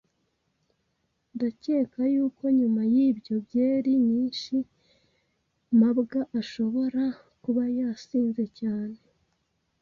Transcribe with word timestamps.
Ndakeka 1.35 2.01
yuko 2.13 2.43
nyuma 2.59 2.81
yibyo 2.93 3.35
byeri 3.45 3.91
nyinshi 4.07 4.55
mabwa 5.79 6.19
ashobora 6.39 7.03
kuba 7.43 7.63
yasinze 7.77 8.43
cyane. 8.59 8.97